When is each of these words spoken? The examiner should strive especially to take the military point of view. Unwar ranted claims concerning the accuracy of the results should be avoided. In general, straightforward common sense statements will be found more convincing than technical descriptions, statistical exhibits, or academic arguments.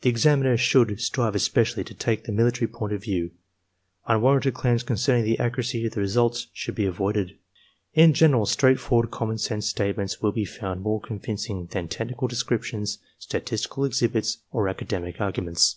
The 0.00 0.08
examiner 0.08 0.56
should 0.56 0.98
strive 1.02 1.34
especially 1.34 1.84
to 1.84 1.92
take 1.92 2.24
the 2.24 2.32
military 2.32 2.66
point 2.66 2.94
of 2.94 3.02
view. 3.02 3.32
Unwar 4.08 4.36
ranted 4.36 4.54
claims 4.54 4.82
concerning 4.82 5.22
the 5.24 5.38
accuracy 5.38 5.84
of 5.84 5.92
the 5.92 6.00
results 6.00 6.46
should 6.54 6.74
be 6.74 6.86
avoided. 6.86 7.36
In 7.92 8.14
general, 8.14 8.46
straightforward 8.46 9.10
common 9.10 9.36
sense 9.36 9.66
statements 9.68 10.22
will 10.22 10.32
be 10.32 10.46
found 10.46 10.80
more 10.80 10.98
convincing 11.02 11.66
than 11.66 11.88
technical 11.88 12.26
descriptions, 12.26 13.00
statistical 13.18 13.84
exhibits, 13.84 14.38
or 14.50 14.66
academic 14.66 15.20
arguments. 15.20 15.76